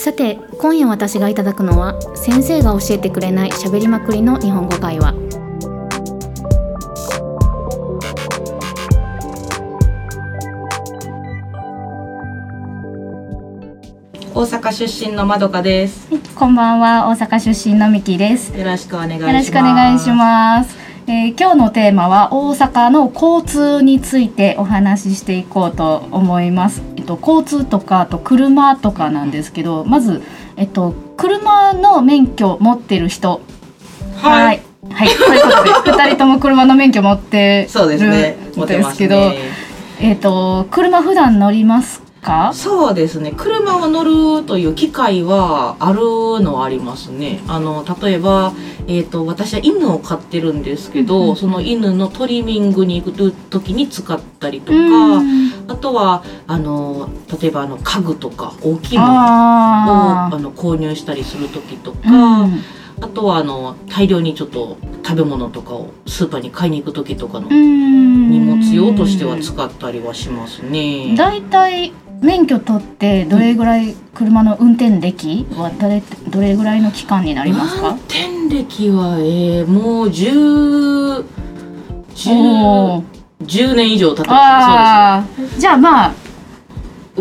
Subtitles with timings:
[0.00, 5.12] さて今夜私がいただくのは先生が教えてくれない喋りまくりの日本語会話
[14.32, 16.08] 大阪出身のまどかです。
[16.34, 18.56] こんばんは、大阪出身のミキです。
[18.56, 19.26] よろしくお願いします。
[19.26, 20.79] よろしくお願いします。
[21.10, 26.82] えー今日のテーマは大阪の交通についてお話ししていこうと思います。
[26.96, 30.22] えっと交通とかあと車とかなんですけど、まず
[30.56, 33.40] えっと車の免許持ってる人、
[34.18, 34.62] はい。
[34.88, 38.36] はい、ということで二人とも車の免許持ってそうですね。
[38.54, 39.38] 持るんですけど、ね。
[40.00, 42.52] えっと車普段乗りますか？
[42.54, 43.32] そうですね。
[43.36, 44.04] 車を乗
[44.40, 46.00] るという機会はある
[46.40, 47.40] のはありますね。
[47.48, 48.52] あの例えば、
[48.86, 57.08] えっ、と私は犬を飼ってるんですけど、その犬のトリミングに行く時に使ったりとか、うんあとはあの
[57.40, 61.98] 例えばあの家具とか大きいものをああの購入したりする時とか。
[62.08, 71.14] ーうんあとはあの大量にちょっと食べ物とかをスーパーに買いに行く時とかの荷荷物用としては使ったりはしますね。
[71.16, 71.92] だいたい
[72.22, 77.94] 免許取ってどれぐらい車の運転歴はどれどれぐらいの期間になります運か？
[78.08, 81.24] 転歴は、えー、もう10
[82.14, 83.04] 10おー。
[83.46, 85.24] 10年以上経ってますああ、
[85.58, 86.30] じゃあまあそうです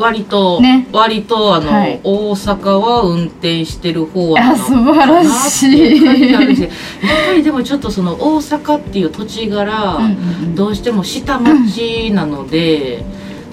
[0.01, 0.87] 割と、ね。
[0.91, 1.99] 割とあの、はい。
[2.03, 6.03] 大阪は運転してる方なのあ素晴らしい。
[6.31, 6.45] やっ
[7.27, 9.97] ぱりでもちょっとその大阪っていう土地柄、
[10.55, 13.03] どうしても下町なので、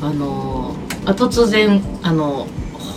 [0.03, 0.66] あの
[1.07, 2.47] あ突然あの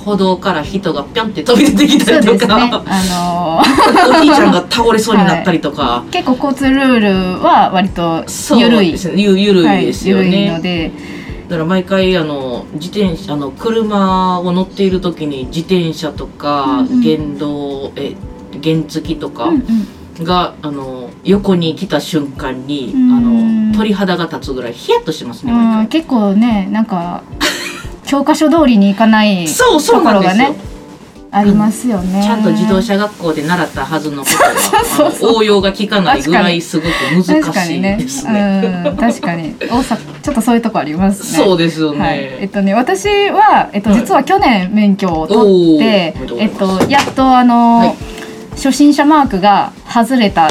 [0.05, 2.47] 歩道から人がぴょんって飛び出てきたりとですね。
[2.47, 3.61] か、あの
[4.17, 6.99] おじいちゃんが倒れそうになったりとか、ー結構交通ルー
[7.37, 8.23] ルは割と
[8.57, 8.91] 緩い。
[8.91, 9.13] ですね。
[9.21, 10.91] ゆゆるいですよはい、ね、緩いので、
[11.49, 17.01] だから毎回あの自転車あの車を乗っている時に自転車とか、うんうん。
[17.03, 18.15] 原動え
[18.63, 19.55] 原付とかうん
[20.17, 20.23] うん。
[20.23, 23.11] が、あの横に来た瞬間に、うん。
[23.13, 23.19] あ
[23.71, 25.53] の鳥肌が立つぐらいヒヤッとしますね。
[25.89, 27.23] 結構ねなんか
[28.09, 30.55] 教科書通りに行かないところがね
[31.31, 32.23] ありますよね。
[32.23, 34.29] ちゃんと自動車学校で習ったはずのこ
[34.97, 37.97] とが 応用が効かないぐらいすごく難しい確かにね。
[37.97, 38.83] ですね。
[38.87, 39.53] うん、確かに。
[39.59, 41.43] 大阪ちょっとそういうとこありますね。
[41.43, 41.99] そうですよね。
[41.99, 43.99] はい、えっとね私は、えっと、はい。
[43.99, 47.95] 実は去年免許を取って、えっとやっとあの、はい。
[48.55, 50.49] 初心者マークが外れた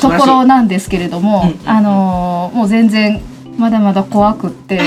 [0.00, 3.20] ところなんですけれども、うんうんうんあのもう全然
[3.56, 4.80] まだまだ怖くって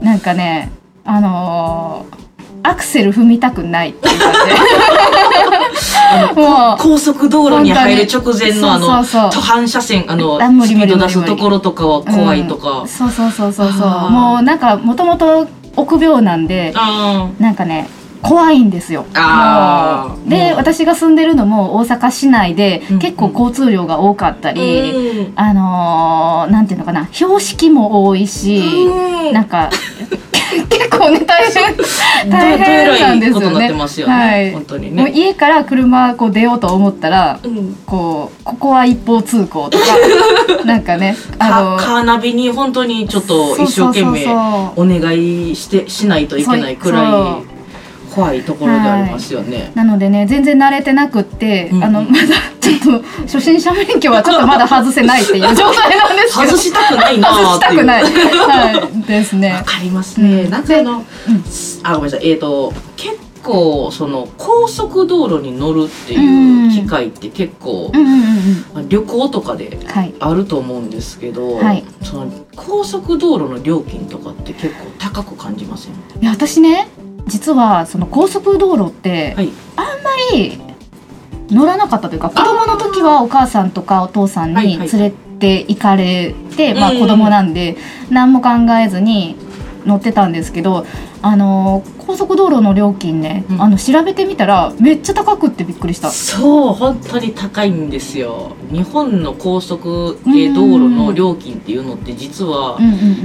[0.00, 0.70] なんかね
[1.04, 2.06] あの
[2.62, 4.32] アクセル踏みたくないっていう感
[6.12, 9.30] あじ高速道路に入る直前のあのそうそうそう。
[9.30, 12.84] 途半車線あのスピード出すところとかは怖いとか。
[12.86, 13.86] そうそうそうそうそう。
[13.86, 14.10] あー。
[14.10, 15.46] もうなんかもともと
[15.76, 17.88] 臆病なんであなんかね
[18.22, 19.06] 怖いんですよ。
[20.26, 22.98] で私が住んでるのも大阪市内でうん。
[22.98, 25.32] 結構交通量が多かったーり、うん。
[25.36, 29.32] あのーなんていうのかな標識も多いし、うん。
[29.32, 29.99] なんか結
[31.00, 31.76] 構ね大変
[32.30, 33.68] 大ど変なんですよね。
[34.00, 34.14] よね。
[34.14, 35.12] はい本当にもうね。
[35.14, 37.74] 家から車こう出ようと思ったらうん。
[37.86, 39.84] こうここは一方通行とか
[40.64, 44.26] なんかねかカーナビに本当にちょっと一生懸命
[44.76, 47.49] お願いしてしないといけないくらい
[48.14, 49.72] 怖いところでありますよね。
[49.74, 57.54] なのでね全然慣れてなくって、うんうんあのまだちょっと初心者免許はちょっとまだ外せないっていう状態なんですけど外したくないなー外。
[57.54, 60.42] してたくない、はい、ですねわかりますね。
[60.44, 61.04] うんなんかあの、
[61.82, 62.30] あごめんなさい。
[62.30, 67.90] えっ、と結構その高速道路に乗るっていう機会って結構、
[68.74, 70.14] まあ旅行とかではい。
[70.20, 71.84] あると思うんですけど、はい。
[72.02, 75.92] その高速道路の料金とかって結構高く感じません？
[76.20, 76.88] いや私ね
[77.26, 79.50] 実はその高速道路ってはい。
[79.76, 80.60] あんまり
[81.50, 87.00] 乗らなかったというか子供の時はお母さんとかお父さんはいはいに連れて行かれて、まあうん。
[87.00, 87.76] 子供なんで
[88.10, 88.50] 何も考
[88.84, 89.36] えずに
[89.86, 90.86] 乗ってたんですけど
[91.22, 93.62] あの高速道路の料金ね、うん。
[93.62, 96.10] あの調べてみたらめっちゃ高くってびっくりした。
[96.10, 98.56] そう本当に高いんですよ。
[98.70, 102.78] 日本の高速系道路の料金っていうのって実は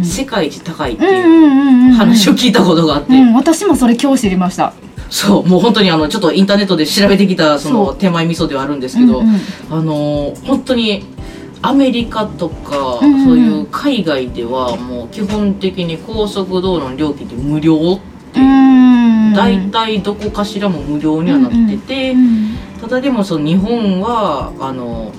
[0.03, 4.73] 世界一高いっていう話を聞いたことがあって、うん、私もそれ今日知りました。
[5.09, 9.35] そうもう本当にあのちょっとインターネットで調べてきたその手前味噌ではあるんですけど、うんうん。
[9.69, 11.03] あのー本当に
[11.67, 17.99] アメリカとか、うんうんそういう海外ではもう基本的に高速道路の料金って無料っ
[18.33, 19.33] ていう、うん。
[19.33, 25.11] 大体どこかしらも無料にはなってて、うんただでもその日本はあの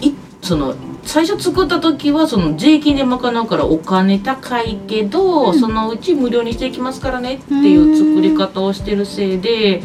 [0.00, 0.12] い
[0.42, 5.58] その最初作った時はその税金で賄うからお金高いけど、うん。
[5.58, 9.82] そのうち無料にしていきますからねっていう作り方をしてるせいで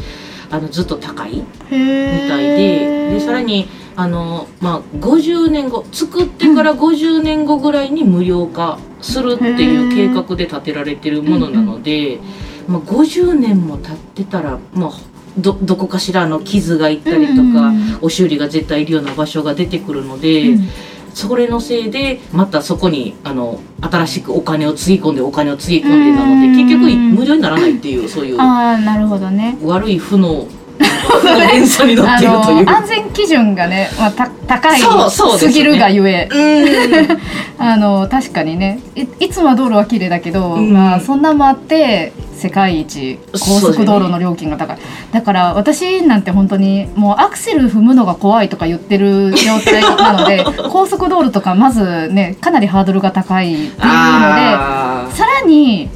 [0.50, 12.18] あのずっと高いみたいででさらにあの、まあ、50年後作ってから50年後ぐらいに無料化するっていう計画で建てられてるものなので、
[12.66, 14.92] まあ、50年も経ってたら、まあ、
[15.38, 20.56] どどこかしらの傷がいったりとか、お修理が絶対いるような場所が出てくるので、
[21.14, 29.56] それのせいでまたそこにあの新しくお金をつぎ込んでお金をつぎ込んでなのでうん結局無料にならないっていうそういうああなるほどね。
[29.62, 30.46] 悪い負の
[31.22, 32.64] 連鎖にっているという。
[32.64, 34.80] の安全基準がね、まあ、た高い
[35.38, 36.28] すぎるがゆえ。
[36.30, 37.18] うん。
[37.58, 38.80] あの確かにね。
[38.94, 40.72] いいつもは道路は綺麗だけど、うん。
[40.72, 42.12] まあ、そんなんもあって
[42.44, 44.78] 世界一高速道路の料金が高い、
[45.12, 55.88] だから私なんて本当にもうアクセル踏むのが怖いとか言ってる状態なので 高速道路とかまずねかなりハードルが高いっていうのであさらに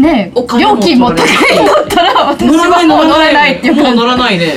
[0.00, 4.54] ねお金も料金も高いんだったら 私はいもう乗乗らないっていう乗らないね。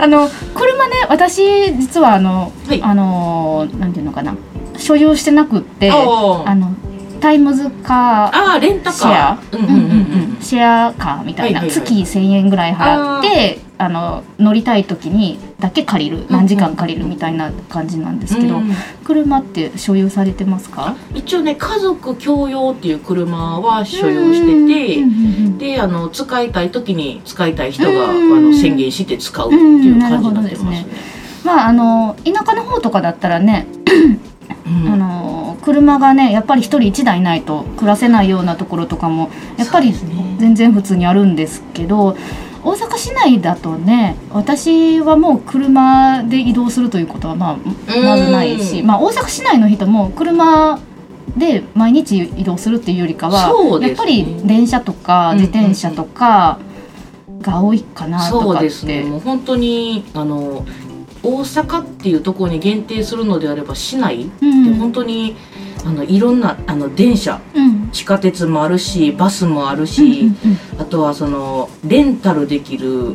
[0.00, 2.80] あの車ね私実はあの、はい。
[2.82, 4.34] あのなんていうのかな。
[4.76, 5.94] 所有してなくってあ
[6.54, 6.72] の
[7.20, 9.38] タイムズカーシェア。
[10.40, 18.72] シェアカーみたいな、月1,000円ぐらい払ってあの乗りたい時にだけ借りる何時間借りるみたいな感じなんですけど、うん
[19.04, 20.94] 車って所有されてますか？
[21.14, 29.58] 一応ね家族共用っていう車は所有してて、うんであの使いたい時に使いたい人が、うんあの宣言して使うってい
[29.96, 30.86] う感じになってますね。
[31.44, 33.66] まああの田舎の方とかだったらね
[34.66, 34.92] うん。
[34.92, 39.92] あの車がねやっぱり一人一台ないと暮らせないようなところとかもやっぱり
[40.38, 42.16] 全然普通にあるんですけど
[42.64, 50.78] 大阪市内だとね私はもう車で移動するということはまあまずないし、うんまあ、大阪市内の人も車
[51.36, 53.88] で毎日移動するっていうよりかは、ね。
[53.88, 56.58] やっぱり電車とかうん自転車とか
[57.40, 58.64] が多いかなとそうかって。
[58.64, 59.02] ですね。
[59.02, 60.64] もう本当にあの
[61.22, 64.74] 大阪っていうところに限定するのであれば市内ってうん。
[64.78, 65.36] 本当に、
[65.84, 67.90] あのいろんなあの電車うん。
[67.90, 70.80] 地下鉄もあるしバスもあるうんし、うんうん。
[70.80, 73.14] あとはそのレンタルできる、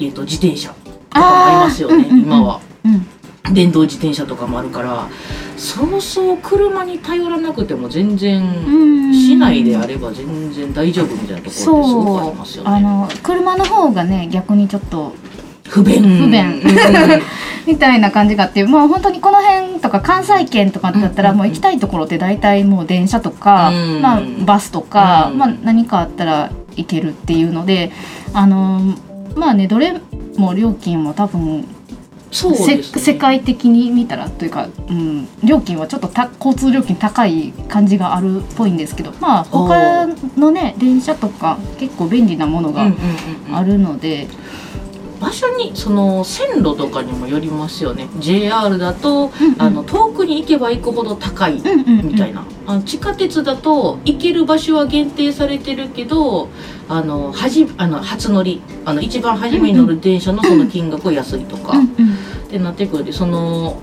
[0.00, 2.20] えー、と自転車とかもありますよね、うんうんうん。
[2.22, 2.60] 今は。
[2.84, 3.54] うん。
[3.54, 5.08] 電動自転車とかもあるから
[5.56, 9.14] そうそう車に頼らなくても全然、うん。
[9.14, 12.70] 市内であれば全然大丈夫みたいなところってすごくありますよね。
[12.70, 15.14] あの車の方がね逆にちょっと
[15.68, 16.02] 不便。
[16.02, 16.60] 不便。
[16.60, 17.22] うん。
[17.66, 21.36] みたいな感じがあってまあ本当にこの辺とか関西圏とかだったらうん。
[21.36, 24.02] うんもう行きたいところって大体もう電車とか、うん。
[24.02, 25.38] まあ、バスとか、うん。
[25.38, 27.90] まあ、何かあったら行けるっていうので
[28.32, 28.80] あの
[29.34, 30.00] まあねどれ
[30.36, 31.66] も料金も多分
[32.30, 33.00] そうせですね。
[33.00, 40.06] 世界的に見たらというか、うん、料金はちょっとた交通料金高い感じがあるっぽいんですけどまあ他
[40.36, 43.56] のね電車とか結構便利なものがうんうんうんうん。
[43.56, 44.28] あるので、
[45.20, 48.08] 場所にその線路とかにもよりますよね。
[48.18, 49.62] JR だと、うんうん。
[49.62, 51.54] あの遠くに行けば行くほど高い
[52.02, 56.48] みたいな、あの地下鉄だと行ける場所は限定されてるけど
[56.88, 63.80] あのはじあの初乗りあの一番初めに乗る電車のその金額は安いとか、ってなってくるんでその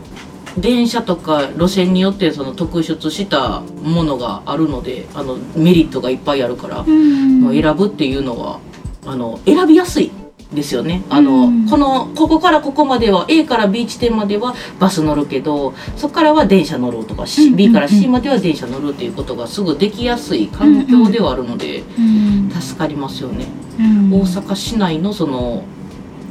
[0.58, 7.44] 電車とか路線によってその特出したものがあるのであのメリットがいっぱいあるから、うん。
[7.44, 8.60] まあ選ぶっていうのは
[9.06, 10.12] あの選びやすい
[10.56, 11.04] ですよね。
[11.10, 11.70] あの、うん。
[11.70, 22.50] このここからここまでは A から B 地点まではバス乗るけどそこからは電車乗ろうとか、C B から C までは電車乗るっていうことがすぐできやすい環境ではあるので、うん。
[22.50, 23.46] 助かりますよね、
[23.80, 24.14] うん。
[24.14, 25.64] 大阪市内のその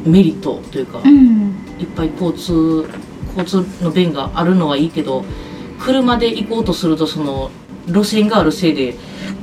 [0.04, 1.54] メリットというか、うん。
[1.78, 2.88] いっぱい交通
[3.37, 5.25] 交通の便があるのはいいけど
[5.78, 7.50] 車で行こうとするとその
[7.87, 8.95] 路線があるせいで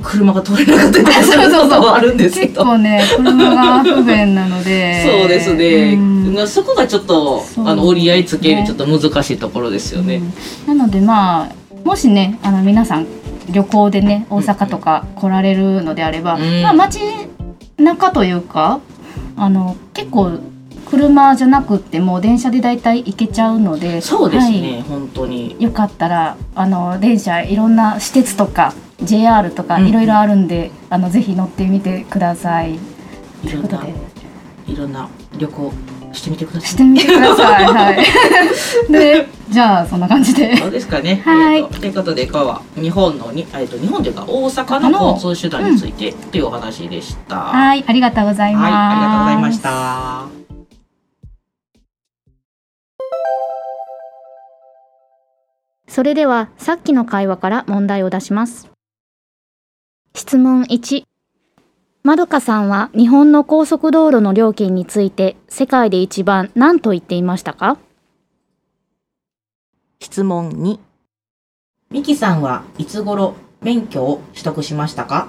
[0.02, 2.48] 車が通れなかったりとかすることはあるんですけど。
[2.48, 5.20] 結構ね車が不便なので。
[5.20, 6.34] そうですね、うん。
[6.34, 7.68] まあそこがちょっと、そう。
[7.68, 10.22] あの折り合いつけるねちょっと難しいところですよね。
[10.66, 10.78] うん。
[10.78, 11.52] なのでまあ
[11.84, 13.06] もしねあの皆さん
[13.50, 16.62] 旅行でね大阪とか来られるのであれば、うん。
[16.62, 17.00] まあ街
[17.76, 18.80] 中というか
[19.36, 20.38] あの結構
[20.92, 25.56] 車じゃなくってもう電車でだいたい行けちゃうのでそうですはいね、本当に。
[25.58, 32.78] よかったらあの電車いろんな私鉄とか JR とかうんいろいろあるんで、あのぜひ乗ってみてください。
[33.42, 33.94] というんことで
[34.66, 35.08] いろんな
[35.38, 35.72] 旅行
[36.12, 36.68] してみてください。
[36.68, 37.64] してみてください。
[37.72, 38.92] はい。
[38.92, 40.54] でじゃあそんな感じで。
[40.58, 41.22] そうですかね。
[41.24, 47.36] はいえーとということで今日は日本のにえっと日本というか大阪の交通手段についてというお話でした。
[47.36, 48.70] ははい、ありがとうございます。
[48.70, 50.41] い、ありがとうございました。
[55.92, 58.70] それではさっきの会話から問題を出します。
[60.14, 61.04] 質問1。
[62.02, 67.76] まどかさんは日本の高速道路の料金について世界で一番何と言っていましたか？
[70.00, 70.78] 質問2
[71.90, 75.28] ミキさんはいつ頃免許を取得しましたか？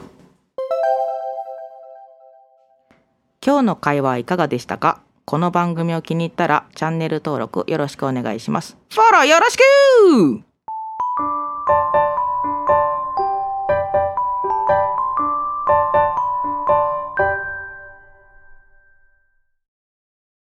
[3.45, 5.01] 今日の会話はいかがでしたか？
[5.25, 8.77] この番組を気に入ったらチャンネル登録よろしくお願いします。
[8.89, 10.52] フォローよろしく